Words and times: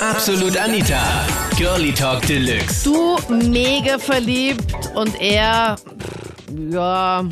Absolut 0.00 0.56
Anita. 0.56 1.26
Girlie 1.58 1.92
Talk 1.92 2.22
Deluxe. 2.26 2.84
Du 2.84 3.18
mega 3.50 3.98
verliebt 3.98 4.74
und 4.94 5.20
er, 5.20 5.76
ja, 6.70 7.24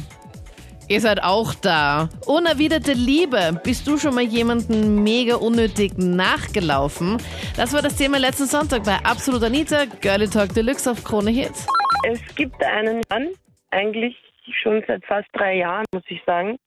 ihr 0.87 1.01
seid 1.01 1.23
auch 1.23 1.55
da. 1.55 2.11
Unerwiderte 2.27 2.93
Liebe. 2.93 3.59
Bist 3.65 3.87
du 3.87 3.97
schon 3.97 4.15
mal 4.15 4.23
jemanden 4.23 5.03
mega 5.03 5.37
unnötig 5.37 5.97
nachgelaufen? 5.97 7.17
Das 7.57 7.73
war 7.73 7.81
das 7.81 7.97
Thema 7.97 8.19
letzten 8.19 8.47
Sonntag 8.47 8.85
bei 8.85 8.97
Absolut 9.03 9.43
Anita, 9.45 9.87
Girlie 10.03 10.29
Talk 10.29 10.53
Deluxe 10.53 10.91
auf 10.91 11.03
Krone 11.05 11.31
Hits. 11.31 11.67
Es 12.05 12.21
gibt 12.35 12.63
einen 12.63 13.01
Mann, 13.09 13.29
eigentlich 13.71 14.15
schon 14.63 14.85
seit 14.87 15.03
fast 15.07 15.29
drei 15.33 15.57
Jahren, 15.57 15.87
muss 15.95 16.05
ich 16.09 16.21
sagen, 16.27 16.59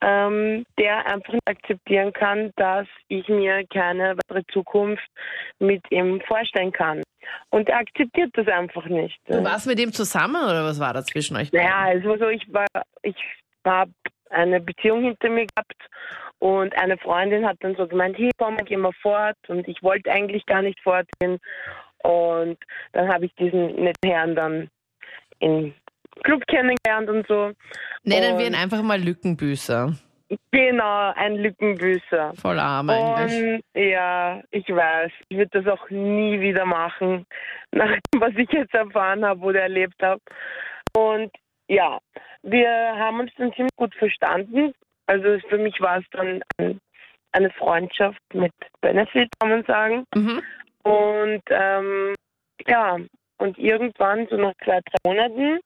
ähm, 0.00 0.64
der 0.78 1.06
einfach 1.06 1.32
nicht 1.32 1.48
akzeptieren 1.48 2.12
kann, 2.12 2.52
dass 2.56 2.86
ich 3.08 3.28
mir 3.28 3.64
keine 3.66 4.16
weitere 4.16 4.44
Zukunft 4.52 5.06
mit 5.58 5.82
ihm 5.90 6.20
vorstellen 6.22 6.72
kann. 6.72 7.02
Und 7.50 7.68
er 7.68 7.78
akzeptiert 7.78 8.30
das 8.34 8.48
einfach 8.48 8.86
nicht. 8.86 9.18
Du 9.26 9.44
warst 9.44 9.66
mit 9.66 9.78
ihm 9.78 9.92
zusammen 9.92 10.42
oder 10.42 10.64
was 10.64 10.80
war 10.80 10.94
da 10.94 11.02
zwischen 11.02 11.36
euch? 11.36 11.52
Naja, 11.52 11.92
es 11.92 12.04
war 12.04 12.18
so, 12.18 12.28
ich 12.28 12.50
war, 12.52 12.66
ich 13.02 13.16
habe 13.64 13.92
eine 14.30 14.60
Beziehung 14.60 15.02
hinter 15.02 15.28
mir 15.28 15.46
gehabt 15.46 15.76
und 16.38 16.76
eine 16.78 16.96
Freundin 16.98 17.46
hat 17.46 17.58
dann 17.60 17.76
so 17.76 17.86
gemeint, 17.86 18.16
hey 18.16 18.30
komm, 18.38 18.56
gehen 18.58 18.80
wir 18.80 18.92
fort 19.02 19.36
und 19.48 19.68
ich 19.68 19.82
wollte 19.82 20.10
eigentlich 20.10 20.46
gar 20.46 20.62
nicht 20.62 20.80
fortgehen 20.80 21.38
und 22.02 22.58
dann 22.92 23.12
habe 23.12 23.26
ich 23.26 23.34
diesen 23.34 23.74
netten 23.74 24.10
Herrn 24.10 24.34
dann 24.34 24.70
im 25.40 25.74
Club 26.22 26.46
kennengelernt 26.46 27.08
und 27.08 27.26
so. 27.26 27.52
Nennen 28.04 28.32
und 28.32 28.38
wir 28.38 28.46
ihn 28.46 28.54
einfach 28.54 28.82
mal 28.82 29.00
Lückenbüßer. 29.00 29.94
Genau, 30.52 31.12
ein 31.16 31.36
Lückenbüßer. 31.36 32.34
Voll 32.36 32.58
arm 32.60 32.90
eigentlich. 32.90 33.62
Und 33.74 33.82
ja, 33.82 34.40
ich 34.50 34.68
weiß, 34.68 35.10
ich 35.28 35.36
würde 35.36 35.62
das 35.62 35.66
auch 35.66 35.90
nie 35.90 36.40
wieder 36.40 36.64
machen, 36.64 37.26
nach 37.72 37.90
dem, 38.12 38.20
was 38.20 38.32
ich 38.36 38.50
jetzt 38.50 38.74
erfahren 38.74 39.24
habe 39.24 39.40
oder 39.40 39.62
erlebt 39.62 40.00
habe. 40.02 40.20
Und 40.96 41.32
ja, 41.68 41.98
wir 42.42 42.68
haben 42.96 43.20
uns 43.20 43.32
dann 43.36 43.52
ziemlich 43.54 43.74
gut 43.76 43.94
verstanden. 43.94 44.72
Also 45.06 45.38
für 45.48 45.58
mich 45.58 45.80
war 45.80 45.98
es 45.98 46.04
dann 46.12 46.42
ein, 46.58 46.80
eine 47.32 47.50
Freundschaft 47.50 48.22
mit 48.32 48.52
Benefit, 48.80 49.28
kann 49.40 49.50
man 49.50 49.64
sagen. 49.64 50.04
Mhm. 50.14 50.42
Und 50.82 51.42
ähm, 51.50 52.14
ja, 52.66 52.98
und 53.40 53.58
irgendwann, 53.58 54.26
so 54.28 54.36
nach 54.36 54.54
zwei, 54.64 54.80
drei 54.80 54.98
Monaten, 55.10 55.58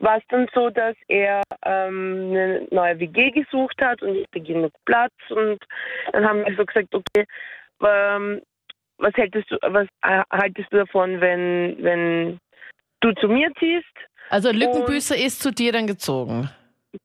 war 0.00 0.18
es 0.18 0.24
dann 0.28 0.48
so, 0.54 0.70
dass 0.70 0.96
er 1.08 1.42
ähm, 1.64 2.30
eine 2.30 2.66
neue 2.70 2.98
WG 2.98 3.30
gesucht 3.30 3.80
hat 3.80 4.02
und 4.02 4.16
ich 4.16 4.28
beginne 4.30 4.62
mit 4.62 4.74
Platz. 4.84 5.12
Und 5.30 5.58
dann 6.12 6.26
haben 6.26 6.44
wir 6.44 6.54
so 6.56 6.64
gesagt, 6.64 6.94
okay, 6.94 7.24
ähm, 7.84 8.40
was 8.98 9.12
hältst 9.14 9.50
du, 9.50 9.56
was 9.62 9.86
äh, 10.02 10.22
haltest 10.30 10.72
du 10.72 10.78
davon, 10.78 11.20
wenn, 11.20 11.76
wenn 11.80 12.38
du 13.00 13.12
zu 13.14 13.28
mir 13.28 13.50
ziehst? 13.58 13.86
Also 14.30 14.50
Lückenbüßer 14.50 15.16
ist 15.16 15.42
zu 15.42 15.52
dir 15.52 15.72
dann 15.72 15.86
gezogen. 15.86 16.48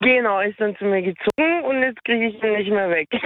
Genau, 0.02 0.40
ist 0.40 0.60
dann 0.60 0.76
zu 0.78 0.86
mir 0.86 1.02
gezogen 1.02 1.64
und 1.66 1.82
jetzt 1.82 2.04
kriege 2.06 2.28
ich 2.28 2.44
ihn 2.44 2.54
nicht 2.54 2.72
mehr 2.72 2.90
weg. 2.90 3.08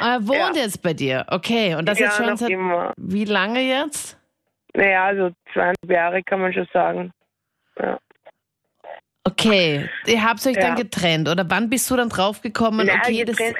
Ah, 0.00 0.14
er 0.14 0.28
wohnt 0.28 0.54
Ja. 0.56 0.62
jetzt 0.62 0.82
bei 0.82 0.92
dir. 0.92 1.24
Okay, 1.28 1.74
und 1.74 1.88
das 1.88 1.98
ja, 1.98 2.06
jetzt 2.06 2.16
schon 2.18 2.36
seit 2.36 2.50
immer. 2.50 2.92
wie 2.98 3.24
lange 3.24 3.60
jetzt? 3.60 4.17
Naja, 4.74 5.04
also 5.06 5.30
zweieinhalb 5.52 5.90
Jahre 5.90 6.22
kann 6.22 6.40
man 6.40 6.52
schon 6.52 6.68
sagen. 6.72 7.12
Ja. 7.78 7.98
Okay, 9.24 9.88
ihr 10.06 10.24
habt 10.24 10.46
euch 10.46 10.56
dann 10.56 10.76
Ja. 10.76 10.82
getrennt 10.82 11.28
oder 11.28 11.44
wann 11.48 11.68
bist 11.68 11.90
du 11.90 11.96
dann 11.96 12.08
draufgekommen? 12.08 12.86
Ja, 12.86 12.94
okay, 12.94 13.24
getrennt. 13.24 13.56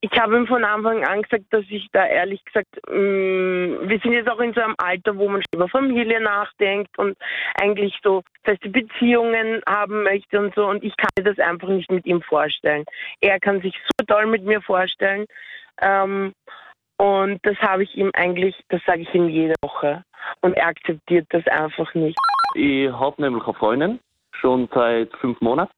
Ich 0.00 0.12
habe 0.12 0.36
ihm 0.36 0.46
von 0.46 0.64
Anfang 0.64 1.04
an 1.04 1.22
gesagt, 1.22 1.46
dass 1.50 1.64
ich 1.68 1.88
da 1.90 2.06
ehrlich 2.06 2.44
gesagt, 2.44 2.68
mh, 2.86 3.88
wir 3.88 3.98
sind 4.00 4.12
jetzt 4.12 4.28
auch 4.30 4.38
in 4.38 4.54
so 4.54 4.60
einem 4.60 4.76
Alter, 4.78 5.16
wo 5.16 5.28
man 5.28 5.42
schon 5.42 5.58
über 5.60 5.68
Familie 5.68 6.20
nachdenkt 6.20 6.96
und 6.98 7.18
eigentlich 7.60 7.98
so 8.04 8.22
feste 8.44 8.68
Beziehungen 8.68 9.60
haben 9.68 10.04
möchte 10.04 10.38
und 10.38 10.54
so. 10.54 10.66
Und 10.66 10.84
ich 10.84 10.96
kann 10.96 11.08
mir 11.18 11.24
das 11.24 11.38
einfach 11.44 11.68
nicht 11.68 11.90
mit 11.90 12.06
ihm 12.06 12.22
vorstellen. 12.22 12.84
Er 13.20 13.40
kann 13.40 13.60
sich 13.60 13.74
so 13.98 14.06
toll 14.06 14.26
mit 14.26 14.44
mir 14.44 14.62
vorstellen. 14.62 15.26
Ähm, 15.80 16.32
und 16.98 17.38
das 17.42 17.56
habe 17.58 17.84
ich 17.84 17.94
ihm 17.96 18.10
eigentlich, 18.14 18.54
das 18.68 18.80
sage 18.86 19.02
ich 19.02 19.14
ihm 19.14 19.28
jede 19.28 19.54
Woche. 19.62 20.02
Und 20.42 20.54
er 20.54 20.66
akzeptiert 20.68 21.26
das 21.30 21.46
einfach 21.46 21.92
nicht. 21.94 22.18
Ich 22.54 22.90
habe 22.90 23.20
nämlich 23.22 23.44
eine 23.44 23.54
Freundin, 23.54 24.00
schon 24.32 24.68
seit 24.74 25.14
fünf 25.16 25.40
Monaten. 25.40 25.72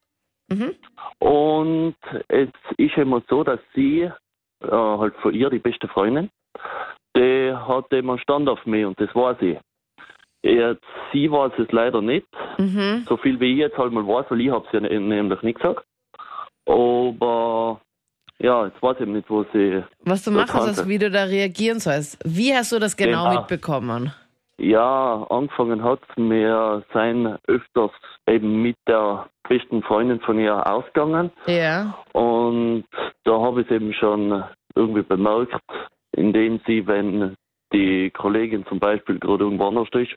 Mhm. 0.49 0.75
Und 1.19 1.97
es 2.29 2.49
ist 2.77 2.97
immer 2.97 3.23
so, 3.29 3.45
dass 3.45 3.61
sie, 3.75 4.11
äh, 4.63 4.71
halt 4.71 5.15
von 5.17 5.33
ihr, 5.35 5.51
die 5.51 5.59
beste 5.59 5.89
Freundin, 5.89 6.31
die 7.17 7.53
hat 7.55 7.93
immer 7.93 8.15
einen 8.15 8.21
Stand 8.23 8.49
auf 8.49 8.65
mich 8.67 8.85
und 8.85 8.99
das 9.01 9.15
war 9.15 9.37
sie. 9.37 9.59
Jetzt, 10.43 10.85
sie 11.13 11.31
weiß 11.31 11.53
es 11.59 11.71
leider 11.71 12.01
nicht, 12.01 12.27
Mhm. 12.59 13.05
so 13.07 13.17
viel 13.19 13.39
wie 13.41 13.53
ich 13.53 13.59
jetzt 13.59 13.77
halt 13.77 13.93
mal 13.93 14.07
weiß, 14.07 14.27
weil 14.31 14.41
ich 14.41 14.51
habe 14.51 14.67
es 14.67 14.73
ja 14.73 14.81
nämlich 14.81 15.43
nicht 15.43 15.61
gesagt. 15.61 15.85
Aber 16.67 17.81
ja, 18.41 18.67
jetzt 18.67 18.83
weiß 18.83 18.97
ich 18.97 19.03
eben 19.03 19.13
nicht, 19.13 19.29
wo 19.31 19.45
sie 19.53 19.83
Was 20.05 20.25
du 20.25 20.31
machen 20.31 20.61
sollst, 20.61 20.89
wie 20.89 20.99
du 20.99 21.11
da 21.11 21.25
reagieren 21.25 21.79
sollst. 21.79 22.19
Wie 22.25 22.53
hast 22.55 22.73
du 22.73 22.79
das 22.79 22.97
genau, 22.97 23.29
Genau. 23.29 23.41
mitbekommen? 23.41 24.13
Ja, 24.59 25.27
angefangen 25.31 25.83
hat 25.83 26.01
mir 26.19 26.83
sein 26.93 27.39
öfters 27.47 27.93
eben 28.29 28.61
mit 28.63 28.77
der 28.87 29.27
besten 29.49 29.83
Freundin 29.83 30.21
von 30.21 30.39
ihr 30.39 30.67
ausgegangen 30.71 31.31
Ja. 31.47 31.97
und 32.13 32.85
da 33.25 33.33
habe 33.41 33.63
ich 33.63 33.67
es 33.71 33.77
eben 33.77 33.93
schon 33.95 34.45
irgendwie 34.75 35.03
bemerkt, 35.03 35.55
indem 36.13 36.61
sie, 36.67 36.87
wenn 36.87 37.35
die 37.73 38.11
Kollegin 38.11 38.67
zum 38.67 38.79
Beispiel 38.79 39.19
gerade 39.19 39.45
irgendwo 39.45 39.69
anders 39.69 39.89
ist, 39.95 40.15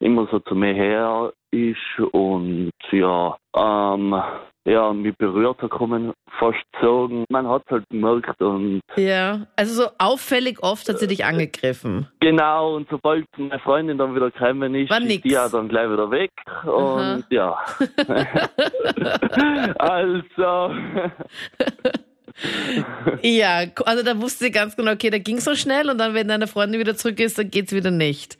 immer 0.00 0.26
so 0.30 0.40
zu 0.40 0.54
mir 0.54 0.74
her 0.74 1.32
ist 1.50 2.00
und 2.12 2.70
ja, 2.92 3.36
ähm, 3.56 4.22
ja, 4.64 4.92
mich 4.92 5.16
berührt 5.16 5.60
hat 5.62 5.70
kommen, 5.70 6.12
fast 6.38 6.58
sagen. 6.80 7.24
Man 7.30 7.48
hat 7.48 7.62
es 7.66 7.72
halt 7.72 7.84
gemerkt 7.90 8.40
und 8.40 8.80
Ja. 8.96 9.46
Also 9.56 9.84
so 9.84 9.90
auffällig 9.98 10.62
oft 10.62 10.88
hat 10.88 10.98
sie 10.98 11.06
dich 11.06 11.24
angegriffen. 11.24 12.08
Genau, 12.20 12.76
und 12.76 12.88
sobald 12.90 13.26
meine 13.36 13.58
Freundin 13.60 13.98
dann 13.98 14.14
wieder 14.14 14.30
gekommen 14.30 14.74
ist, 14.74 14.90
War 14.90 15.00
ist 15.00 15.24
die 15.24 15.30
ja 15.30 15.48
dann 15.48 15.68
gleich 15.68 15.90
wieder 15.90 16.10
weg. 16.10 16.30
Und 16.64 17.24
ja. 17.30 17.58
also, 19.78 20.74
Ja, 23.22 23.64
also 23.84 24.02
da 24.02 24.20
wusste 24.20 24.44
sie 24.44 24.50
ganz 24.50 24.76
genau, 24.76 24.92
okay, 24.92 25.10
da 25.10 25.18
ging 25.18 25.40
so 25.40 25.54
schnell 25.54 25.90
und 25.90 25.98
dann, 25.98 26.14
wenn 26.14 26.28
deine 26.28 26.46
Freundin 26.46 26.80
wieder 26.80 26.96
zurück 26.96 27.20
ist, 27.20 27.38
dann 27.38 27.50
geht's 27.50 27.72
wieder 27.72 27.90
nicht. 27.90 28.38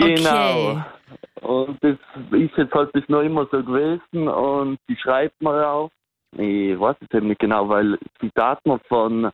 Okay. 0.00 0.14
genau. 0.14 0.84
Und 1.40 1.78
das 1.82 1.96
ist 2.32 2.56
jetzt 2.56 2.74
halt 2.74 2.92
bis 2.92 3.08
noch 3.08 3.22
immer 3.22 3.46
so 3.50 3.62
gewesen 3.62 4.28
und 4.28 4.78
die 4.88 4.96
schreibt 4.96 5.40
mir 5.42 5.66
auch. 5.66 5.90
Ich 6.32 6.78
weiß 6.78 6.96
es 7.00 7.16
eben 7.16 7.28
nicht 7.28 7.40
genau, 7.40 7.68
weil 7.68 7.98
sie 8.20 8.30
tat 8.34 8.64
mir 8.66 8.78
von 8.88 9.30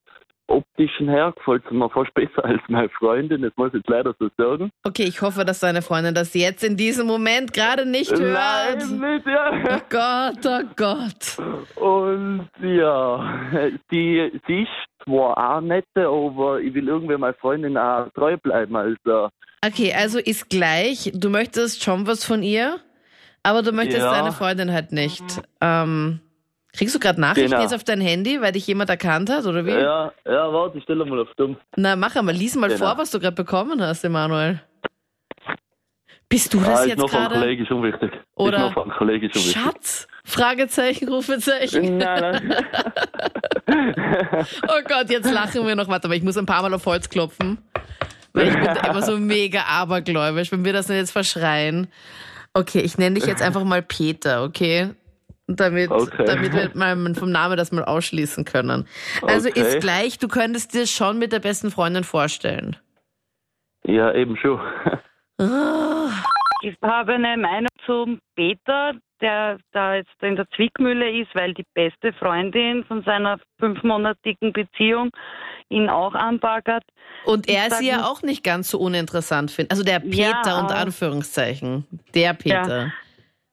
optischen 0.47 1.09
her 1.09 1.33
gefällt 1.37 1.71
mir 1.71 1.89
fast 1.91 2.13
besser 2.15 2.45
als 2.45 2.61
meine 2.69 2.89
Freundin, 2.91 3.43
das 3.43 3.53
muss 3.57 3.69
ich 3.69 3.75
jetzt 3.75 3.89
leider 3.89 4.15
so 4.19 4.29
sagen. 4.37 4.71
Okay, 4.85 5.05
ich 5.05 5.23
hoffe, 5.23 5.45
dass 5.45 5.61
deine 5.61 5.83
Freundin 5.83 6.15
das 6.15 6.35
jetzt 6.35 6.63
in 6.63 6.77
diesem 6.77 7.07
Moment 7.07 7.53
gerade 7.53 7.87
nicht 7.87 8.13
hört. 8.13 8.79
Nein, 8.79 9.15
nicht, 9.15 9.27
ja. 9.27 9.53
Oh 9.53 9.81
Gott, 9.89 10.47
oh 10.47 10.69
Gott. 10.77 11.83
Und 11.83 12.49
ja, 12.63 13.71
die, 13.91 14.41
sie 14.47 14.63
ist 14.63 15.05
zwar 15.05 15.57
auch 15.57 15.61
nette, 15.61 16.07
aber 16.07 16.61
ich 16.61 16.75
will 16.75 16.89
irgendwie 16.89 17.17
meiner 17.17 17.35
Freundin 17.35 17.77
auch 17.77 18.09
treu 18.15 18.37
bleiben. 18.37 18.77
Also, 18.77 19.29
Okay, 19.67 19.95
also 19.95 20.19
ist 20.19 20.51
gleich, 20.51 21.11
du 21.15 21.31
möchtest 21.31 21.83
schon 21.83 22.07
was 22.07 22.25
von 22.25 22.43
ihr, 22.43 22.81
aber 23.43 23.63
du 23.63 23.73
möchtest 23.73 24.01
Ja. 24.01 24.13
deine 24.13 24.33
Freundin 24.33 24.73
halt 24.73 24.93
nicht. 24.93 25.23
Ähm, 25.61 26.21
kriegst 26.77 26.95
du 26.95 26.99
gerade 26.99 27.21
Nachrichten 27.21 27.51
Genau. 27.51 27.63
jetzt 27.63 27.75
auf 27.75 27.85
dein 27.85 28.01
Handy, 28.01 28.41
weil 28.41 28.53
dich 28.53 28.67
jemand 28.67 28.91
erkannt 28.91 29.31
hat, 29.31 29.47
oder 29.47 29.65
wie? 29.65 29.71
ja, 29.71 30.13
ja, 30.27 30.53
warte, 30.53 30.79
ich 30.79 30.85
stelle 30.85 31.05
mal 31.05 31.21
auf 31.21 31.29
dumm. 31.37 31.57
Na, 31.77 31.97
mach 31.97 32.15
einmal, 32.17 32.35
lies 32.35 32.57
mal 32.57 32.69
Genau. 32.69 32.85
vor, 32.87 32.99
was 32.99 33.11
du 33.11 33.21
gerade 33.21 33.35
bekommen 33.37 33.81
hast, 33.81 34.05
Emanuel. 34.05 34.61
Bist 36.29 36.53
du 36.53 36.59
das 36.59 36.69
Ah, 36.69 36.83
ist 36.83 36.87
jetzt 36.89 37.07
gerade? 37.11 37.35
Kollegen 37.35 37.67
schon 37.67 37.83
wichtig. 37.85 38.11
Oder- 38.35 38.57
Ist 38.57 38.63
noch 38.65 38.73
von 38.75 38.83
einem 38.85 38.93
Kollegen 38.99 39.31
schon 39.33 39.43
wichtig. 39.43 39.63
Schatz? 39.63 40.09
Fragezeichen, 40.25 41.09
Rufezeichen. 41.09 41.99
Nein, 41.99 42.21
nein. 42.49 42.65
Oh 44.69 44.81
Gott, 44.87 45.11
jetzt 45.11 45.31
lachen 45.33 45.67
wir 45.67 45.75
noch. 45.75 45.89
Warte 45.89 46.09
mal, 46.09 46.15
ich 46.17 46.23
muss 46.23 46.37
ein 46.37 46.47
paar 46.47 46.63
Mal 46.63 46.73
auf 46.75 46.85
Holz 46.87 47.09
klopfen. 47.09 47.59
Weil 48.35 48.49
ich 48.49 48.55
bin 48.55 48.77
immer 48.91 49.03
so 49.03 49.17
mega 49.19 49.63
abergläubisch, 49.69 50.51
wenn 50.53 50.65
wir 50.65 50.73
das 50.73 50.89
jetzt 50.89 51.13
verschreien. 51.13 51.89
Okay, 52.53 52.81
ich 52.81 52.99
nenne 52.99 53.15
dich 53.15 53.27
jetzt 53.27 53.43
einfach 53.43 53.65
mal 53.65 53.83
Peter, 53.83 54.45
okay? 54.45 54.91
Damit, 55.47 55.91
Okay. 55.91 56.25
damit 56.25 56.53
wir 56.55 56.71
mal 56.75 56.97
vom 57.15 57.31
Namen 57.31 57.57
das 57.57 57.71
mal 57.71 57.85
ausschließen 57.85 58.45
können. 58.45 58.87
Also 59.23 59.49
Okay. 59.49 59.61
ist 59.61 59.81
gleich, 59.81 60.19
du 60.19 60.29
könntest 60.29 60.75
dir 60.75 60.87
schon 60.87 61.19
mit 61.19 61.33
der 61.33 61.41
besten 61.41 61.71
Freundin 61.71 62.05
vorstellen. 62.05 62.77
ja, 63.87 64.13
eben 64.15 64.37
schon. 64.37 64.59
Ich 66.63 66.75
habe 66.83 67.13
eine 67.15 67.37
Meinung 67.37 67.69
zum 67.85 68.19
Peter, 68.37 68.95
der 69.21 69.59
da 69.73 69.97
jetzt 69.97 70.15
in 70.23 70.37
der 70.37 70.49
Zwickmühle 70.57 71.21
ist, 71.21 71.35
weil 71.35 71.53
die 71.53 71.67
beste 71.75 72.13
Freundin 72.15 72.85
von 72.85 73.03
seiner 73.03 73.39
fünfmonatigen 73.59 74.53
Beziehung 74.55 75.11
ihn 75.71 75.89
auch 75.89 76.15
anbaggert. 76.15 76.85
Und 77.25 77.49
er 77.49 77.71
sag 77.71 77.83
ja 77.83 78.05
auch 78.05 78.23
nicht 78.23 78.45
ganz 78.45 78.71
so 78.71 78.79
uninteressant 78.79 79.51
findet. 79.51 79.73
Also 79.73 79.83
der 79.85 80.01
Peter 80.01 80.17
Ja, 80.17 80.61
unter 80.61 80.75
aber- 80.75 80.77
Anführungszeichen. 80.77 81.87
Der 82.15 82.35
Peter. 82.35 82.93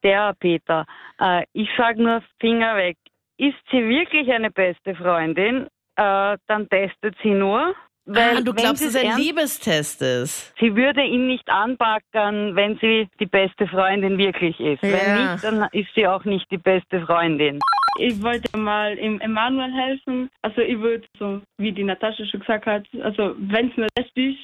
Der 0.03 0.33
Peter. 0.39 0.85
Äh, 1.19 1.45
ich 1.53 1.69
sage 1.77 2.01
nur 2.01 2.21
Finger 2.39 2.75
weg. 2.75 2.97
Ist 3.37 3.57
sie 3.71 3.77
wirklich 3.87 4.31
eine 4.31 4.51
beste 4.51 4.95
Freundin, 4.95 5.67
äh, 5.95 6.37
dann 6.47 6.67
testet 6.69 7.15
sie 7.23 7.31
nur. 7.31 7.73
Weil 8.05 8.37
ah, 8.37 8.41
du 8.41 8.47
wenn 8.47 8.55
glaubst, 8.55 8.79
sie 8.79 8.85
dass 8.85 8.95
es 8.95 9.01
ein 9.01 9.07
ernst- 9.07 9.19
Liebestest 9.19 10.01
ist. 10.01 10.53
Sie 10.59 10.75
würde 10.75 11.03
ihn 11.03 11.27
nicht 11.27 11.47
anbackern, 11.49 12.55
wenn 12.55 12.77
sie 12.79 13.07
die 13.19 13.25
beste 13.25 13.67
Freundin 13.67 14.17
wirklich 14.17 14.59
ist. 14.59 14.81
Ja. 14.83 14.89
Wenn 14.91 15.31
nicht, 15.31 15.43
dann 15.43 15.67
ist 15.71 15.89
sie 15.95 16.07
auch 16.07 16.25
nicht 16.25 16.49
die 16.51 16.57
beste 16.57 17.05
Freundin. 17.05 17.59
Ich 17.99 18.21
wollte 18.23 18.57
mal 18.57 18.97
im 18.97 19.19
Emanuel 19.21 19.71
helfen. 19.71 20.29
Also 20.41 20.61
ich 20.61 20.79
würde, 20.79 21.05
so 21.19 21.41
wie 21.57 21.71
die 21.71 21.83
Natascha 21.83 22.25
schon 22.25 22.39
gesagt 22.39 22.65
hat, 22.65 22.85
also 23.03 23.35
wenn 23.37 23.69
es 23.69 23.77
mir 23.77 23.87
lässt 23.97 24.17
ist, 24.17 24.39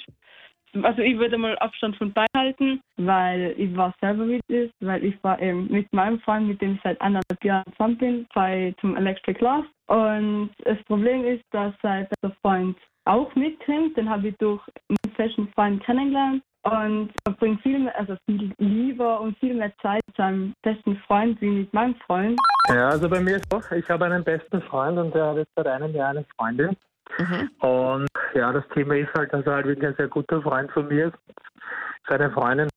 also 0.84 1.02
ich 1.02 1.18
würde 1.18 1.38
mal 1.38 1.58
Abstand 1.60 1.96
von 1.96 2.14
beiden 2.14 2.28
halten, 2.36 2.82
weil 2.98 3.56
ich 3.58 3.76
war 3.76 3.94
selber 4.02 4.26
mit 4.26 4.42
ist, 4.48 4.74
weil 4.82 5.04
ich 5.04 5.16
war 5.24 5.42
eben 5.42 5.68
mit 5.72 5.92
meinem 5.92 6.20
Freund, 6.20 6.48
mit 6.48 6.62
dem 6.62 6.76
ich 6.76 6.82
seit 6.84 7.02
anderthalb 7.02 7.44
Jahren 7.44 7.72
zusammen 7.72 7.98
bin, 7.98 8.28
bei 8.36 8.76
zum 8.82 8.96
Electric 8.96 9.44
Love. 9.44 9.66
Und 9.88 10.52
das 10.66 10.78
Problem 10.84 11.26
ist, 11.26 11.44
dass 11.52 11.74
sein 11.82 12.08
bester 12.10 12.36
Freund 12.42 12.78
auch 13.08 13.34
mitkommt. 13.36 13.96
Den 13.98 14.10
habe 14.10 14.30
ich 14.30 14.38
durch 14.38 14.62
einen 14.90 15.16
festen 15.16 15.48
Freund 15.54 15.84
kennengelernt. 15.84 16.44
Und 16.64 17.12
er 17.24 17.32
bringt 17.34 17.62
viel 17.62 17.80
mehr, 17.80 17.98
also 17.98 18.18
viel 18.26 18.52
lieber 18.58 19.22
und 19.22 19.38
viel 19.38 19.54
mehr 19.54 19.72
Zeit 19.82 20.02
mit 20.08 20.18
seinem 20.18 20.54
besten 20.64 20.98
Freund 21.08 21.40
wie 21.40 21.50
mit 21.50 21.74
meinem 21.74 21.96
Freund. 22.06 22.38
Ja, 22.68 22.90
also 22.90 23.08
bei 23.08 23.22
mir 23.22 23.38
ist 23.38 23.54
auch, 23.54 23.72
ich 23.72 23.90
habe 23.90 24.06
einen 24.06 24.24
besten 24.24 24.62
Freund 24.64 24.98
und 24.98 25.16
der 25.16 25.28
hat 25.28 25.38
jetzt 25.38 25.52
seit 25.56 25.68
einem 25.68 25.94
Jahr 25.94 26.10
eine 26.10 26.26
Freundin. 26.36 26.76
Mhm. 27.20 27.50
Und 27.60 28.08
ja, 28.34 28.52
das 28.52 28.68
Thema 28.74 28.96
ist 28.96 29.14
halt, 29.16 29.32
dass 29.32 29.46
er 29.46 29.54
halt 29.54 29.68
wirklich 29.68 29.88
ein 29.88 29.96
sehr 29.96 30.10
guter 30.10 30.42
Freund 30.42 30.70
von 30.72 30.88
mir 30.90 31.08
ist. 31.08 31.18
Seine 32.10 32.32
Freundin 32.32 32.68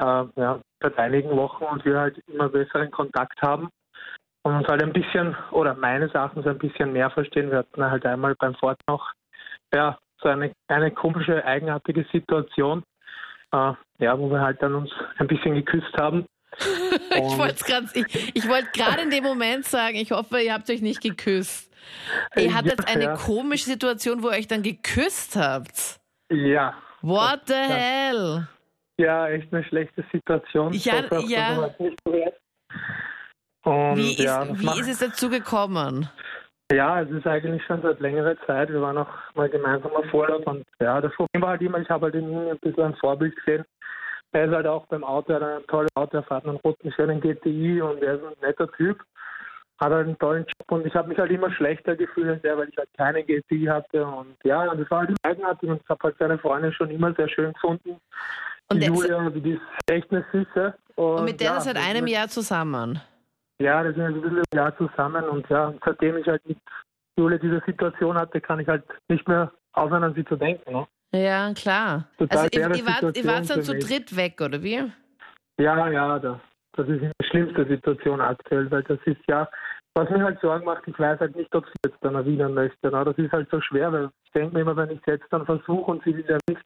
halt, 0.00 0.30
äh, 0.36 0.40
ja, 0.40 0.60
seit 0.80 0.98
einigen 0.98 1.30
Wochen 1.30 1.64
und 1.64 1.84
wir 1.84 1.98
halt 1.98 2.18
immer 2.28 2.48
besseren 2.48 2.90
Kontakt 2.92 3.40
haben 3.42 3.68
und 4.42 4.54
uns 4.54 4.68
halt 4.68 4.82
ein 4.82 4.92
bisschen, 4.92 5.36
oder 5.50 5.74
meines 5.74 6.12
Erachtens 6.14 6.46
ein 6.46 6.58
bisschen 6.58 6.92
mehr 6.92 7.10
verstehen. 7.10 7.50
Wir 7.50 7.58
hatten 7.58 7.84
halt 7.84 8.06
einmal 8.06 8.34
beim 8.36 8.54
Fort 8.54 8.80
noch, 8.88 9.12
ja, 9.72 9.98
so 10.22 10.28
eine, 10.28 10.52
eine 10.68 10.90
komische, 10.90 11.44
eigenartige 11.44 12.04
Situation, 12.12 12.82
äh, 13.52 13.72
ja, 13.98 14.18
wo 14.18 14.30
wir 14.30 14.40
halt 14.40 14.62
dann 14.62 14.74
uns 14.74 14.90
ein 15.18 15.26
bisschen 15.26 15.54
geküsst 15.54 15.96
haben. 15.96 16.26
Ich 17.12 17.38
wollte 17.38 17.64
gerade 17.64 17.86
ich, 17.94 18.36
ich 18.36 18.48
wollte 18.48 18.68
gerade 18.72 19.02
in 19.02 19.10
dem 19.10 19.24
Moment 19.24 19.64
sagen, 19.64 19.96
ich 19.96 20.10
hoffe, 20.10 20.40
ihr 20.40 20.52
habt 20.52 20.68
euch 20.70 20.80
nicht 20.82 21.00
geküsst. 21.00 21.72
Ihr 22.36 22.44
Ja, 22.44 22.54
hattet 22.54 22.88
eine 22.88 23.04
ja. 23.04 23.16
komische 23.16 23.64
Situation, 23.64 24.22
wo 24.22 24.28
ihr 24.28 24.36
euch 24.38 24.48
dann 24.48 24.62
geküsst 24.62 25.36
habt. 25.36 25.98
Ja, 26.30 26.74
What 27.02 27.46
the 27.46 27.54
hell? 27.54 28.46
Ja, 28.98 29.28
echt 29.28 29.52
eine 29.52 29.64
schlechte 29.64 30.04
Situation. 30.12 30.72
Ja, 30.74 31.04
ja. 31.26 31.74
Wie 33.96 34.10
ist, 34.12 34.18
ja, 34.18 34.46
wie 34.58 34.80
ist 34.80 34.88
es 34.88 34.98
dazu 34.98 35.30
gekommen? 35.30 36.08
Ja, 36.72 37.02
es 37.02 37.10
ist 37.10 37.26
eigentlich 37.26 37.64
schon 37.64 37.82
seit 37.82 38.00
längerer 38.00 38.36
Zeit. 38.46 38.70
Wir 38.70 38.80
waren 38.80 38.98
auch 38.98 39.08
mal 39.34 39.48
gemeinsam 39.48 39.92
auf 39.92 40.12
Urlaub 40.12 40.46
und 40.46 40.64
ja, 40.80 41.00
das 41.00 41.12
Problem 41.14 41.42
war 41.42 41.50
halt 41.50 41.62
immer, 41.62 41.78
ich 41.78 41.88
habe 41.90 42.06
halt 42.06 42.14
in 42.14 42.30
ihm 42.30 42.48
ein 42.48 42.58
bisschen 42.58 42.84
ein 42.84 42.94
Vorbild 42.96 43.34
gesehen. 43.36 43.64
Er 44.32 44.44
ist 44.44 44.54
halt 44.54 44.66
auch 44.66 44.86
beim 44.86 45.02
Auto, 45.02 45.32
er 45.32 45.40
hat 45.40 45.62
ein 45.62 45.66
tolles 45.66 45.90
Auto, 45.96 46.18
er 46.18 46.22
fährt 46.22 46.46
einen 46.46 46.56
roten, 46.58 46.92
schönen 46.92 47.20
GTI 47.20 47.82
und 47.82 48.02
er 48.02 48.14
ist 48.14 48.24
ein 48.24 48.34
netter 48.40 48.70
Typ. 48.72 49.02
Hat 49.80 49.92
halt 49.92 50.06
einen 50.06 50.18
tollen 50.18 50.44
Job 50.44 50.70
und 50.70 50.86
ich 50.86 50.94
habe 50.94 51.08
mich 51.08 51.18
halt 51.18 51.32
immer 51.32 51.50
schlechter 51.52 51.96
gefühlt 51.96 52.28
als 52.28 52.44
er, 52.44 52.56
weil 52.56 52.68
ich 52.68 52.76
halt 52.76 52.90
keine 52.96 53.24
GTI 53.24 53.64
hatte 53.66 54.06
und 54.06 54.36
ja, 54.44 54.72
das 54.72 54.90
war 54.90 55.00
halt 55.00 55.16
eigenartig 55.22 55.68
und 55.68 55.80
ich 55.82 55.88
habe 55.88 56.00
halt 56.04 56.16
seine 56.18 56.38
Freundin 56.38 56.72
schon 56.72 56.90
immer 56.90 57.12
sehr 57.14 57.28
schön 57.28 57.52
gefunden. 57.52 57.96
Und 58.68 58.80
die 58.80 58.86
Julia, 58.86 59.28
die 59.30 59.52
ist 59.52 59.60
echt 59.90 60.10
eine 60.12 60.24
Süße. 60.30 60.74
Und, 60.94 61.04
Und 61.04 61.24
mit 61.24 61.40
der 61.40 61.46
ja, 61.48 61.56
ist 61.58 61.64
seit 61.64 61.76
das 61.76 61.88
einem 61.88 62.06
Jahr 62.06 62.28
zusammen. 62.28 63.00
Ja, 63.60 63.82
sind 63.82 63.96
jetzt 63.98 64.06
ein 64.06 64.20
bisschen 64.22 64.38
ein 64.38 64.56
Jahr 64.56 64.76
zusammen 64.78 65.22
und 65.28 65.48
ja, 65.50 65.72
seitdem 65.84 66.16
ich 66.16 66.26
halt 66.26 66.46
mit 66.48 66.58
Julia 67.18 67.36
diese 67.36 67.62
Situation 67.66 68.16
hatte, 68.16 68.40
kann 68.40 68.58
ich 68.58 68.66
halt 68.66 68.82
nicht 69.08 69.28
mehr 69.28 69.52
aufhören, 69.74 70.02
an 70.02 70.14
sie 70.14 70.24
zu 70.24 70.36
denken. 70.36 70.72
Ne? 70.72 70.86
Ja, 71.12 71.52
klar. 71.52 72.08
Total 72.16 72.38
Also 72.38 72.48
ihr, 72.58 72.86
wart, 72.86 73.16
ihr 73.16 73.24
wart 73.26 73.50
dann 73.50 73.62
zu 73.62 73.76
dritt 73.76 74.16
weg, 74.16 74.40
oder 74.40 74.62
wie? 74.62 74.90
Ja, 75.58 75.88
ja, 75.88 76.18
das, 76.18 76.38
das 76.72 76.88
ist 76.88 77.02
die 77.02 77.26
schlimmste 77.26 77.66
Situation 77.66 78.22
aktuell, 78.22 78.70
weil 78.70 78.82
das 78.84 78.98
ist 79.04 79.20
ja, 79.28 79.46
was 79.94 80.08
mir 80.08 80.24
halt 80.24 80.40
Sorgen 80.40 80.64
macht, 80.64 80.86
ich 80.86 80.98
weiß 80.98 81.20
halt 81.20 81.36
nicht, 81.36 81.54
ob 81.54 81.66
sie 81.66 81.72
jetzt 81.84 81.98
dann 82.00 82.14
erwidern 82.14 82.54
möchte. 82.54 82.90
Ne? 82.90 83.04
Das 83.04 83.18
ist 83.18 83.32
halt 83.32 83.50
so 83.50 83.60
schwer, 83.60 83.92
weil 83.92 84.08
ich 84.24 84.30
denke 84.32 84.54
mir 84.54 84.62
immer, 84.62 84.76
wenn 84.76 84.90
ich 84.90 85.00
es 85.00 85.06
jetzt 85.06 85.26
dann 85.30 85.44
versuche 85.44 85.90
und 85.90 86.02
sie 86.04 86.16
will 86.16 86.24
ja 86.26 86.38
nicht, 86.48 86.62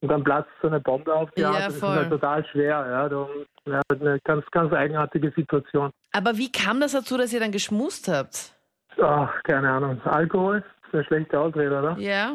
und 0.00 0.08
dann 0.08 0.24
platzt 0.24 0.50
so 0.62 0.68
eine 0.68 0.80
Bombe 0.80 1.12
auf 1.14 1.30
die 1.36 1.42
Ja, 1.42 1.50
Art, 1.50 1.66
das 1.66 1.74
ist 1.74 1.80
voll. 1.80 1.94
halt 1.94 2.10
total 2.10 2.44
schwer. 2.46 2.86
Ja, 2.90 3.08
darum, 3.08 3.28
ja, 3.66 3.80
eine 3.90 4.18
ganz, 4.24 4.44
ganz 4.50 4.72
eigenartige 4.72 5.32
Situation. 5.36 5.90
Aber 6.12 6.36
wie 6.36 6.50
kam 6.50 6.80
das 6.80 6.92
dazu, 6.92 7.16
dass 7.18 7.32
ihr 7.32 7.40
dann 7.40 7.52
geschmust 7.52 8.08
habt? 8.08 8.54
Ach, 9.00 9.30
keine 9.44 9.70
Ahnung. 9.70 10.00
Alkohol 10.04 10.58
ist 10.86 10.94
eine 10.94 11.04
schlechte 11.04 11.38
Ausrede, 11.38 11.78
oder? 11.78 11.96
Ja. 11.98 12.32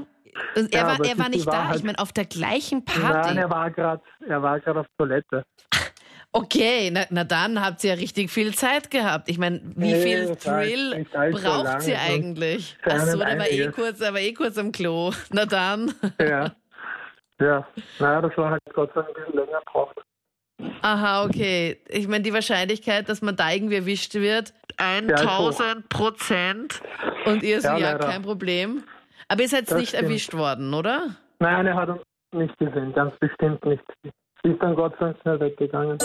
Und 0.55 0.73
er 0.73 0.81
Ja, 0.81 0.87
war, 0.87 0.93
aber 0.95 1.05
er 1.05 1.17
war 1.17 1.25
ist 1.27 1.31
nicht 1.35 1.47
da. 1.47 1.51
Wahrheit. 1.53 1.75
Ich 1.77 1.83
meine, 1.83 1.97
auf 1.99 2.11
der 2.13 2.25
gleichen 2.25 2.83
Nein, 2.85 3.01
Party. 3.11 3.37
er 3.37 3.49
war 3.49 3.71
gerade, 3.71 4.01
er 4.27 4.41
war 4.41 4.59
gerade 4.59 4.79
auf 4.81 4.87
Toilette. 4.97 5.43
Okay, 6.37 6.91
na, 6.91 7.05
na 7.11 7.23
dann 7.23 7.63
habt 7.65 7.81
ihr 7.85 7.91
ja 7.91 7.95
richtig 7.95 8.29
viel 8.29 8.53
Zeit 8.53 8.91
gehabt. 8.91 9.29
Ich 9.29 9.37
meine, 9.37 9.61
wie 9.77 9.93
Nee, 9.93 10.01
viel 10.01 10.35
Thrill 10.35 11.05
braucht 11.31 11.87
ihr 11.87 11.97
eigentlich? 11.97 12.75
für 12.83 12.91
Ach 12.91 12.99
so, 13.05 13.21
einen 13.21 13.39
der 13.39 13.39
war 13.39 13.49
eh 13.49 13.71
kurz, 13.71 14.01
war 14.01 14.17
eh 14.19 14.33
kurz 14.33 14.57
am 14.57 14.73
Klo. 14.73 15.13
Na 15.31 15.45
dann. 15.45 15.93
Ja. 16.19 16.51
Ja. 17.39 17.67
Naja, 17.99 18.21
das 18.21 18.37
war 18.37 18.51
halt 18.51 18.61
Gott 18.73 18.91
sei 18.93 19.01
Dank 19.01 19.09
ein 19.17 19.23
bisschen 19.25 19.39
länger 19.45 19.59
gebraucht. 19.59 19.95
Aha, 20.81 21.25
okay. 21.25 21.81
Ich 21.89 22.07
meine, 22.07 22.23
die 22.23 22.33
Wahrscheinlichkeit, 22.33 23.09
dass 23.09 23.21
man 23.21 23.35
da 23.35 23.51
irgendwie 23.51 23.75
erwischt 23.75 24.13
wird, 24.15 24.53
1000 24.77 25.89
Prozent. 25.89 26.81
Und 27.25 27.43
ihr 27.43 27.59
so, 27.61 27.67
Ja, 27.69 27.77
ja, 27.77 27.97
kein 27.97 28.21
Problem. 28.21 28.83
Aber 29.27 29.41
ihr 29.41 29.49
seid 29.49 29.69
Das 29.69 29.77
nicht 29.79 29.89
stimmt. 29.89 30.03
erwischt 30.03 30.33
worden, 30.33 30.73
oder? 30.73 31.15
Nein, 31.39 31.65
er 31.67 31.75
hat 31.75 31.89
uns 31.89 32.01
nicht 32.33 32.57
gesehen, 32.57 32.93
ganz 32.93 33.13
bestimmt 33.19 33.63
nicht. 33.65 33.83
Sie 34.43 34.51
ist 34.51 34.61
dann 34.61 34.75
Gott 34.75 34.93
sei 34.99 35.05
Dank 35.07 35.17
schnell 35.21 35.39
weggegangen. 35.39 35.97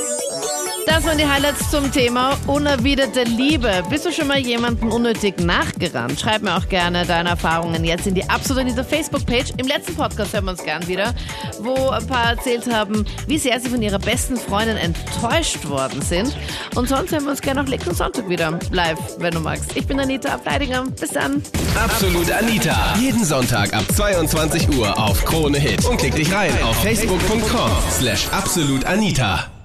Das 0.87 1.05
waren 1.05 1.19
die 1.19 1.27
Highlights 1.27 1.71
zum 1.71 1.91
Thema 1.93 2.37
unerwiderte 2.47 3.23
Liebe. 3.25 3.83
Bist 3.89 4.07
du 4.07 4.13
schon 4.13 4.27
mal 4.27 4.39
jemanden 4.39 4.91
unnötig 4.91 5.39
nachgerannt? 5.41 6.19
Schreib 6.19 6.43
mir 6.43 6.57
auch 6.57 6.69
gerne 6.69 7.07
deine 7.07 7.31
Erfahrungen 7.31 7.85
jetzt 7.85 8.07
in 8.07 8.15
die 8.15 8.29
absolut 8.29 8.67
dieser 8.67 8.85
Facebook-Page. 8.85 9.53
Im 9.57 9.67
letzten 9.67 9.95
Podcast 9.95 10.33
hören 10.33 10.45
wir 10.47 10.53
uns 10.53 10.65
gern 10.65 10.87
wieder, 10.89 11.15
wo 11.61 11.91
ein 11.91 12.07
paar 12.07 12.31
erzählt 12.31 12.73
haben, 12.73 13.05
wie 13.27 13.39
sehr 13.39 13.61
sie 13.61 13.69
von 13.69 13.83
ihrer 13.83 13.99
besten 13.99 14.37
Freundin 14.37 14.77
enttäuscht 14.77 15.69
worden 15.69 16.03
sind. 16.03 16.37
Und 16.75 16.89
sonst 16.89 17.13
hören 17.13 17.25
wir 17.25 17.31
uns 17.31 17.41
gerne 17.41 17.61
auch 17.61 17.67
nächsten 17.67 17.95
Sonntag 17.95 18.29
wieder 18.29 18.59
live, 18.73 18.99
wenn 19.19 19.35
du 19.35 19.41
magst. 19.41 19.77
Ich 19.77 19.87
bin 19.87 20.01
Anita 20.01 20.35
Ableidinger. 20.35 20.85
Bis 20.99 21.11
dann. 21.11 21.43
Absolut 21.77 22.31
Anita. 22.33 22.95
Jeden 22.99 23.25
Sonntag 23.25 23.73
ab 23.75 23.85
22 23.95 24.69
Uhr 24.77 24.99
auf 24.99 25.25
Krone 25.25 25.59
Hit. 25.59 25.85
Und 25.85 25.99
klick 25.99 26.15
dich 26.15 26.33
rein 26.33 26.53
auf 26.63 26.77
facebook.com 26.83 27.71
slash 27.91 28.29
absolutanita. 28.33 29.60